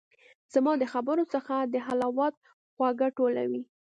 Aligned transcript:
زما 0.53 0.73
د 0.79 0.83
خبرو 0.93 1.23
څخه 1.33 1.55
د 1.73 1.75
حلاوت 1.85 2.35
خواږه 2.73 3.07
ټولوي 3.17 3.61